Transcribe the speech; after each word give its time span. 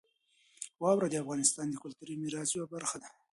واوره 0.81 1.07
د 1.09 1.15
افغانستان 1.23 1.67
د 1.69 1.75
کلتوري 1.83 2.15
میراث 2.21 2.49
یوه 2.57 2.67
مهمه 2.71 2.73
برخه 2.75 2.97
ده. 3.01 3.09